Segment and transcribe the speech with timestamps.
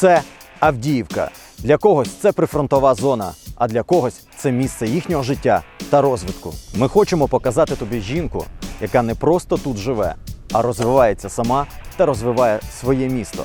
[0.00, 0.22] це
[0.60, 1.30] Авдіївка.
[1.58, 6.54] Для когось це прифронтова зона, а для когось це місце їхнього життя та розвитку.
[6.74, 8.44] Ми хочемо показати тобі жінку,
[8.80, 10.14] яка не просто тут живе,
[10.52, 11.66] а розвивається сама
[11.96, 13.44] та розвиває своє місто.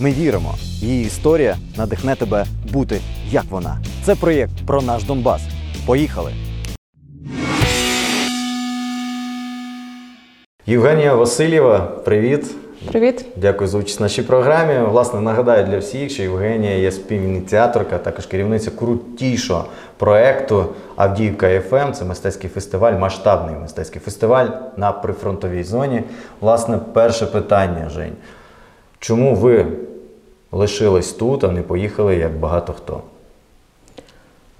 [0.00, 3.78] Ми віримо, її історія надихне тебе бути як вона.
[4.04, 5.42] Це проєкт про наш Донбас.
[5.86, 6.32] Поїхали!
[10.66, 12.63] Євгенія Васильєва, привіт!
[12.88, 13.26] Привіт.
[13.36, 14.86] Дякую за участь в нашій програмі.
[14.86, 19.64] Власне, нагадаю для всіх, що Євгенія є співініціаторка, також керівниця крутішого
[19.96, 20.66] проекту
[20.96, 21.92] Авдіївка ФМ.
[21.92, 26.02] Це мистецький фестиваль, масштабний мистецький фестиваль на прифронтовій зоні.
[26.40, 28.16] Власне, перше питання, Жень.
[28.98, 29.66] Чому ви
[30.52, 33.00] лишились тут, а не поїхали, як багато хто?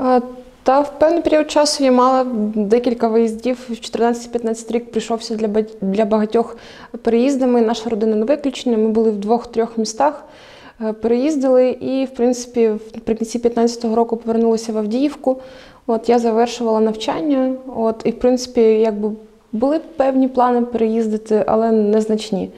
[0.00, 0.20] Е,
[0.64, 3.66] Та в певний період часу я мала декілька виїздів.
[3.68, 5.48] В 14-15 рік прийшовся для,
[5.80, 6.56] для багатьох
[7.02, 7.60] переїздами.
[7.60, 8.78] Наша родина не виключення.
[8.78, 10.24] Ми були в двох-трьох містах.
[10.80, 15.36] е, Переїздили і, в принципі, наприкінці 15-го року повернулися в Авдіївку.
[15.86, 17.54] От я завершувала навчання.
[17.76, 19.10] От, і, в принципі, якби
[19.52, 22.50] були певні плани переїздити, але незначні.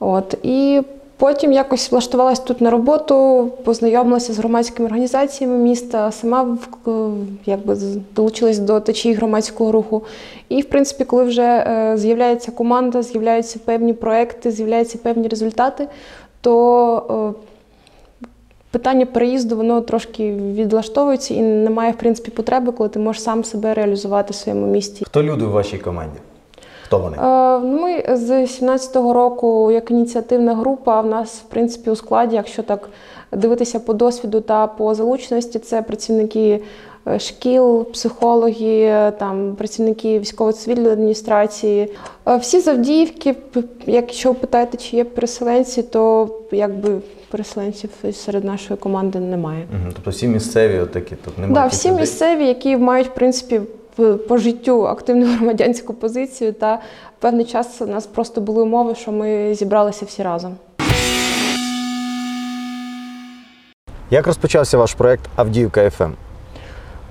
[0.00, 0.82] От, і
[1.20, 7.10] потім якось влаштувалася тут на роботу, познайомилася з громадськими організаціями міста, сама в-
[7.46, 7.76] якби,
[8.16, 10.02] долучилась до течії громадського руху.
[10.48, 15.88] І, в принципі, коли вже е, з'являється команда, з'являються певні проекти, з'являються певні результати,
[16.40, 17.40] то е,
[18.70, 23.74] питання переїзду воно трошки відлаштовується і немає, в принципі, потреби, коли ти можеш сам себе
[23.74, 25.04] реалізувати в своєму місті.
[25.04, 26.16] Хто люди у вашій команді?
[26.90, 27.16] Хто вони?
[27.16, 31.00] Е, ну, Ми з 17-го року як ініціативна група.
[31.00, 32.88] В нас, в принципі, у складі, якщо так
[33.32, 36.60] дивитися по досвіду та по залученості, це працівники
[37.08, 41.92] е, шкіл, психологи, там працівники військово-цивільної адміністрації.
[42.28, 46.98] Е, Всі з Авдіївки, п- якщо ви питаєте, чи є переселенці, то якби
[47.30, 49.66] переселенців серед нашої команди немає.
[49.72, 51.54] Мгм, Тобто всі місцеві отакі тут немає.
[51.54, 52.00] Да, всі людей?
[52.00, 53.60] місцеві, які мають в принципі
[54.28, 56.80] по життю активну громадянську позицію, та
[57.18, 60.56] певний час у нас просто були умови, що ми зібралися всі разом.
[64.10, 66.12] Як розпочався ваш проект Авдіївка ФМ?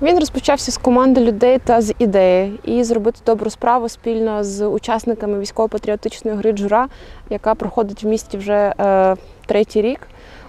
[0.02, 5.38] Він розпочався з команди людей та з ідеї і зробити добру справу спільно з учасниками
[5.38, 6.88] військово-патріотичної гри Джура,
[7.30, 9.16] яка проходить в місті вже е,
[9.46, 10.00] третій рік.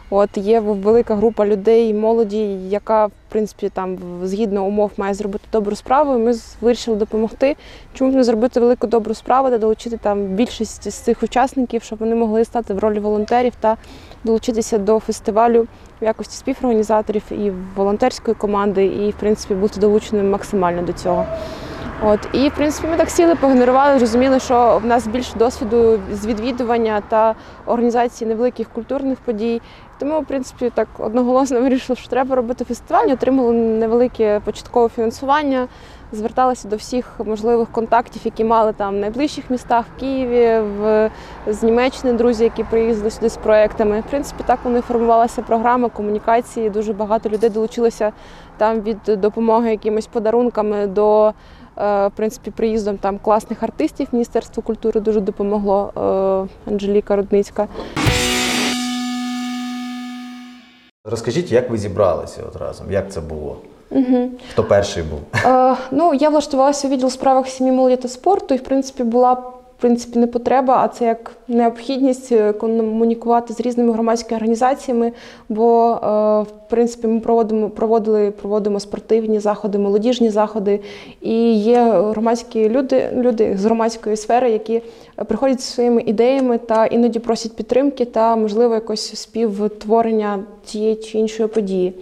[0.10, 5.76] От є велика група людей, молоді, яка в принципі там згідно умов має зробити добру
[5.76, 6.16] справу.
[6.16, 7.56] І ми вирішили допомогти.
[7.94, 12.00] Чому б не зробити велику добру справу та долучити там більшість з цих учасників, щоб
[12.00, 13.78] вони могли стати в ролі волонтерів та
[14.24, 15.68] долучитися до фестивалю
[16.02, 21.26] в якості співорганізаторів і волонтерської команди, і в принципі бути долученим максимально до цього.
[22.04, 26.26] От і в принципі ми так сіли, погенерували, зрозуміли, що в нас більше досвіду з
[26.26, 27.36] відвідування та
[27.66, 29.62] організації невеликих культурних подій.
[30.00, 33.08] Тому, в принципі, так одноголосно вирішили, що треба робити фестиваль.
[33.08, 35.68] Отримали невелике початкове фінансування,
[36.12, 41.10] зверталися до всіх можливих контактів, які мали там в найближчих містах в Києві, в
[41.48, 44.00] з Німеччини друзі, які приїздили сюди з проектами.
[44.00, 46.70] В принципі, так вони формувалася програма комунікації.
[46.70, 48.12] Дуже багато людей долучилося
[48.58, 51.34] там від допомоги якимось подарунками до
[51.82, 54.08] в принципі приїздом там класних артистів.
[54.12, 55.92] Міністерство культури дуже допомогло.
[56.68, 57.68] е, Анжеліка Рудницька.
[61.06, 62.92] Розкажіть, як ви зібралися от разом?
[62.92, 63.58] Як це було?
[64.52, 65.20] Хто перший був?
[65.46, 69.44] Е, ну, я влаштувалася у відділ справах сім'ї молоді та спорту, і в принципі була
[69.82, 75.12] принципі не потреба, а це як необхідність е, комунікувати з різними громадськими організаціями.
[75.50, 75.98] Бо е,
[76.42, 80.80] в принципі ми проводимо проводили проводимо спортивні заходи, молодіжні заходи.
[81.22, 84.82] І є громадські люди, люди з громадської сфери, які
[85.28, 91.50] приходять зі своїми ідеями та іноді просять підтримки та можливо якось співтворення тієї чи іншої
[91.50, 91.94] події.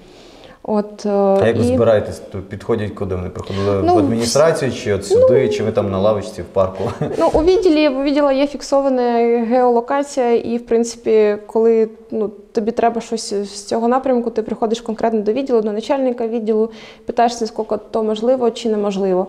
[0.72, 2.22] От, е, А як ви і- збираєтесь?
[2.32, 3.16] Тут Підходять куди?
[3.16, 6.84] Вони приходили Ну, в адміністрацію чи от сюди, чи ви там на лавочці в парку?
[7.20, 9.02] Ну, у відділі у відділа є фіксована
[9.46, 15.22] геолокація, і в принципі, коли ну, тобі треба щось з цього напрямку, ти приходиш конкретно
[15.22, 16.70] до відділу, до начальника відділу,
[17.06, 19.28] питаєшся, скільки то можливо чи неможливо.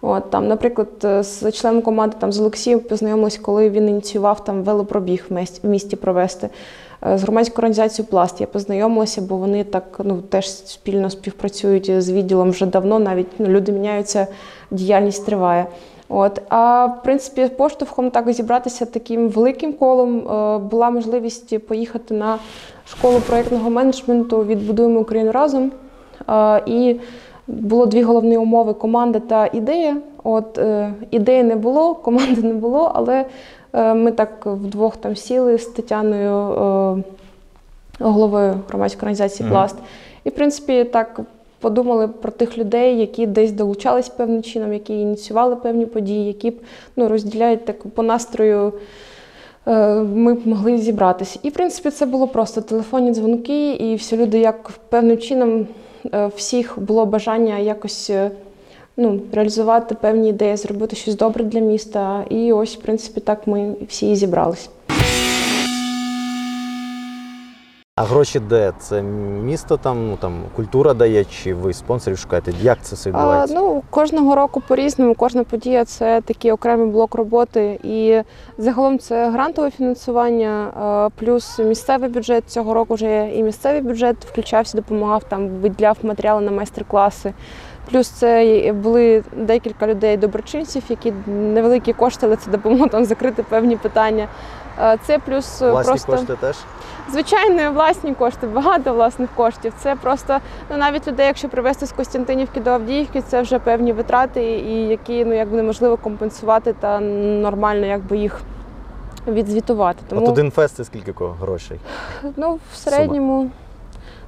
[0.00, 0.88] От там, наприклад,
[1.20, 6.48] з членом команди там з Олексієм познайомились, коли він ініціював там велопробіг в місті провести.
[7.06, 12.10] Е, З громадською організацією Пласт я познайомилася, бо вони так ну теж спільно співпрацюють з
[12.10, 12.98] відділом вже давно.
[12.98, 14.26] Навіть ну, люди міняються,
[14.70, 15.66] діяльність триває.
[16.08, 22.38] От а в принципі, поштовхом так зібратися таким великим колом е, була можливість поїхати на
[22.86, 25.72] школу проєктного менеджменту Відбудуємо Україну разом.
[26.66, 26.96] І
[27.46, 29.96] було дві головні умови: команда та ідея.
[30.24, 33.24] От е, ідеї не було, команди не було, але
[33.72, 36.52] ми так вдвох там сіли з Тетяною.
[36.98, 37.02] Е,
[37.98, 39.48] головою громадської організації.
[39.48, 39.76] Пласт.
[40.24, 41.20] І, в принципі, так
[41.60, 46.54] подумали про тих людей, які десь долучались певним чином, які ініціювали певні події, які б
[46.96, 48.72] ну, розділяють так по настрою.
[49.66, 51.38] е, Ми б могли зібратися.
[51.42, 55.66] І, в принципі, це було просто телефонні дзвонки, і всі люди, як певним чином,
[56.14, 58.30] е, всіх було бажання якось е,
[58.96, 62.24] ну, реалізувати певні ідеї, зробити щось добре для міста.
[62.30, 64.70] І ось, в принципі, так ми всі і зібрались.
[67.96, 68.72] А гроші де?
[68.78, 72.52] Це місто там, ну там культура дає, чи ви спонсорів шукаєте?
[72.62, 73.54] Як це все А, відбувається?
[73.58, 77.80] ну, кожного року по-різному, кожна подія це такий окремий блок роботи.
[77.82, 78.20] І
[78.58, 82.44] загалом це грантове фінансування, а, плюс місцевий бюджет.
[82.46, 87.32] Цього року вже і місцевий бюджет включався, допомагав там, виділяв матеріали на майстер-класи.
[87.90, 93.76] Плюс це були декілька людей доброчинців, які невеликі кошти, але це допомогло там закрити певні
[93.76, 94.28] питання.
[95.06, 96.56] Це плюс Власні просто кошти теж?
[97.10, 99.72] Звичайно, власні кошти, багато власних коштів.
[99.78, 100.38] Це просто
[100.70, 105.24] ну навіть людей, якщо привезти з Костянтинівки до Авдіївки, це вже певні витрати, і які
[105.24, 108.40] ну якби неможливо компенсувати та нормально якби їх
[109.28, 109.98] відзвітувати.
[110.08, 111.80] Тому От один фест це скільки грошей?
[112.36, 113.50] ну в середньому.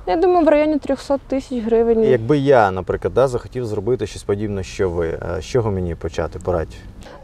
[0.06, 2.04] Я думаю, в районі 300 тисяч гривень.
[2.04, 6.38] Якби я, наприклад, да, захотів зробити щось подібне, що ви, е, з чого мені почати?
[6.38, 6.68] Порадь.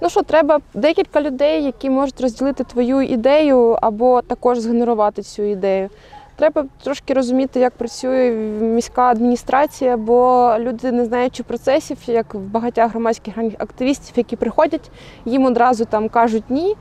[0.03, 5.89] Ну що, треба декілька людей, які можуть розділити твою ідею або також згенерувати цю ідею.
[6.37, 8.31] Треба трошки розуміти, як працює
[8.61, 14.91] міська адміністрація, бо люди, не знаючи процесів, як в багатьох громадських активістів, які приходять,
[15.25, 16.77] їм одразу там кажуть ні.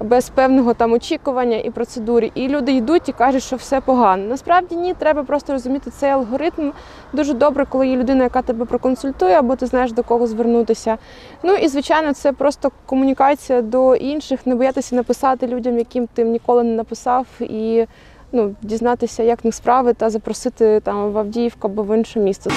[0.00, 4.24] Без певного там очікування і процедури, і люди йдуть і кажуть, що все погано.
[4.28, 6.72] Насправді ні, треба просто розуміти цей алгоритм.
[7.12, 10.98] Дуже добре, коли є людина, яка тебе проконсультує, або ти знаєш до кого звернутися.
[11.42, 16.62] Ну і звичайно, це просто комунікація до інших, не боятися написати людям, яким ти ніколи
[16.62, 17.86] не написав, і
[18.32, 22.50] ну, дізнатися, як в них справи, та запросити там в Авдіївку або в інше місто.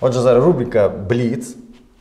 [0.00, 1.56] Отже, зараз рубрика Бліц.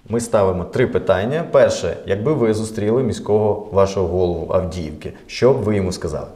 [0.09, 1.43] Ми ставимо три питання.
[1.51, 6.27] Перше, якби ви зустріли міського вашого голову Авдіївки, що б ви йому сказали?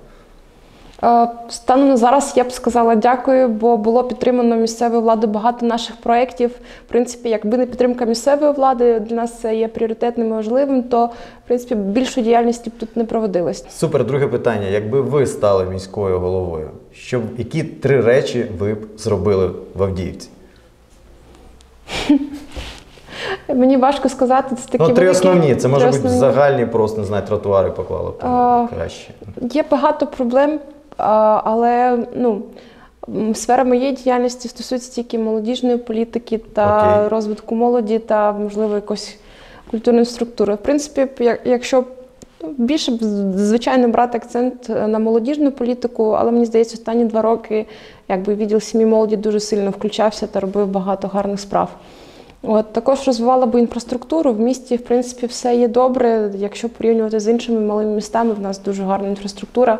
[1.04, 5.96] Е, Станом на зараз я б сказала дякую, бо було підтримано місцевою владою багато наших
[5.96, 6.50] проєктів.
[6.86, 11.06] В принципі, якби не підтримка місцевої влади, для нас це є пріоритетним і важливим, то
[11.06, 13.66] в принципі більшої діяльності б тут не проводилось.
[13.70, 14.68] Супер, друге питання.
[14.68, 20.30] Якби ви стали міською головою, що б- які три речі ви б зробили в Авдіївці?
[23.48, 25.56] Мені важко сказати, це такі ну, три великі- основні.
[25.56, 26.20] Це може три бути основні.
[26.20, 29.12] загальні, просто не знаю, тротуари поклали б там А, краще.
[29.42, 30.60] Є багато проблем,
[30.98, 32.42] а, але ну.
[33.16, 37.08] м, Сфера моєї діяльності стосується тільки молодіжної політики та Окей.
[37.08, 39.18] розвитку молоді та, можливо, якоїсь
[39.72, 40.54] культурної структури.
[40.54, 41.84] В принципі, як- якщо
[42.44, 42.98] ну, більше б,
[43.36, 47.66] звичайно брати акцент е, на молодіжну політику, але мені здається, останні два роки
[48.08, 51.70] якби відділ сім'ї молоді дуже сильно включався та робив багато гарних справ.
[52.44, 54.34] От також розвивала би інфраструктуру.
[54.34, 56.32] В місті, в принципі, все є добре.
[56.38, 59.80] Якщо порівнювати з іншими малими містами, в нас дуже гарна інфраструктура.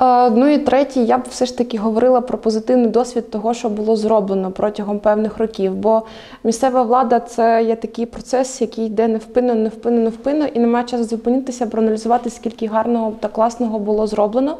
[0.00, 3.68] Е, Ну і третє, я б все ж таки говорила про позитивний досвід того, що
[3.68, 5.74] було зроблено протягом певних років.
[5.74, 6.02] Бо
[6.44, 11.66] місцева влада це є такий процес, який йде невпинно, невпинно, невпинно, і немає часу зупинитися,
[11.66, 14.56] проаналізувати, скільки гарного та класного було зроблено.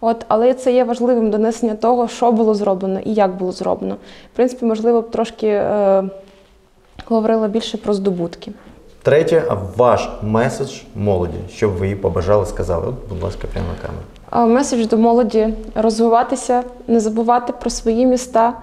[0.00, 3.96] От, але це є важливим донесення того, що було зроблено і як було зроблено.
[4.32, 6.04] В принципі, можливо, б трошки е,
[7.04, 8.52] говорила більше про здобутки.
[9.02, 12.86] Третє, а ваш меседж молоді, що б ви їй побажали, сказали.
[12.86, 14.54] От, будь ласка, прямо на камеру.
[14.54, 18.54] Меседж до молоді розвиватися, не забувати про свої міста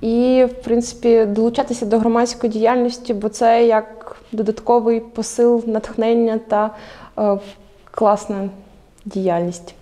[0.00, 6.70] і, в принципі, долучатися до громадської діяльності, бо це як додатковий посил, натхнення та
[7.18, 7.38] е,
[7.90, 8.48] класна
[9.04, 9.74] діяльність.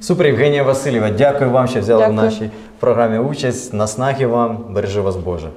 [0.00, 3.74] Супер, Євгенія Васильєва, дякую вам, що взяли в нашій програмі участь.
[3.74, 5.48] Наснаги вам, бережи вас Боже.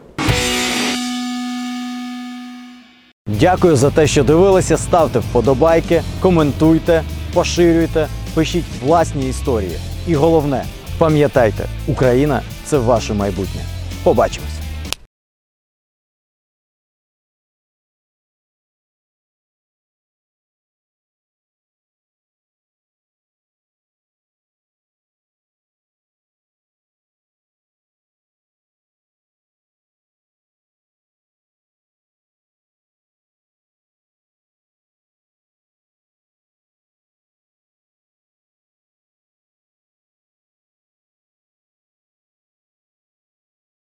[3.27, 4.77] Дякую за те, що дивилися.
[4.77, 9.77] Ставте вподобайки, коментуйте, поширюйте, пишіть власні історії.
[10.07, 10.65] І головне,
[10.97, 13.61] пам'ятайте, Україна це ваше майбутнє.
[14.03, 14.61] Побачимось!